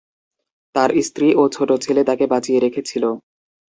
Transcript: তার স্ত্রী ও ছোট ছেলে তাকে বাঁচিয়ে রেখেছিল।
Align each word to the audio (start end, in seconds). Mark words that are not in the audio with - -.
তার 0.75 0.89
স্ত্রী 1.07 1.27
ও 1.35 1.53
ছোট 1.55 1.69
ছেলে 1.83 2.01
তাকে 2.09 2.25
বাঁচিয়ে 2.27 2.59
রেখেছিল। 2.59 3.03